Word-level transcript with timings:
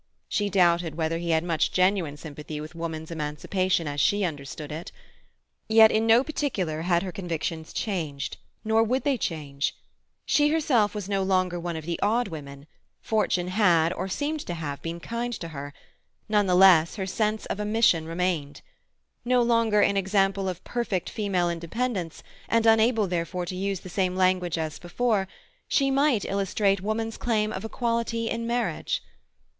She 0.27 0.49
doubted 0.49 0.95
whether 0.95 1.19
he 1.19 1.29
had 1.29 1.43
much 1.43 1.71
genuine 1.71 2.17
sympathy 2.17 2.59
with 2.59 2.73
woman's 2.73 3.11
emancipation 3.11 3.87
as 3.87 4.01
she 4.01 4.23
understood 4.23 4.71
it. 4.71 4.91
Yet 5.69 5.91
in 5.91 6.07
no 6.07 6.23
particular 6.23 6.81
had 6.81 7.03
her 7.03 7.11
convictions 7.11 7.71
changed; 7.71 8.37
nor 8.65 8.81
would 8.83 9.03
they 9.03 9.15
change. 9.15 9.75
She 10.25 10.49
herself 10.49 10.95
was 10.95 11.07
no 11.07 11.21
longer 11.21 11.59
one 11.59 11.75
of 11.75 11.85
the 11.85 11.99
"odd 12.01 12.29
women"; 12.29 12.65
fortune 12.99 13.49
had—or 13.49 14.07
seemed 14.09 14.39
to 14.47 14.55
have—been 14.55 15.01
kind 15.01 15.33
to 15.33 15.49
her; 15.49 15.71
none 16.27 16.47
the 16.47 16.55
less 16.55 16.95
her 16.95 17.05
sense 17.05 17.45
of 17.45 17.59
a 17.59 17.63
mission 17.65 18.07
remained. 18.07 18.61
No 19.23 19.43
longer 19.43 19.81
an 19.83 19.97
example 19.97 20.49
of 20.49 20.63
perfect 20.63 21.11
female 21.11 21.47
independence, 21.47 22.23
and 22.49 22.65
unable 22.65 23.05
therefore 23.05 23.45
to 23.45 23.55
use 23.55 23.81
the 23.81 23.87
same 23.87 24.15
language 24.15 24.57
as 24.57 24.79
before, 24.79 25.27
she 25.67 25.91
might 25.91 26.25
illustrate 26.25 26.81
woman's 26.81 27.17
claim 27.17 27.53
of 27.53 27.63
equality 27.63 28.31
in 28.31 28.47
marriage. 28.47 29.03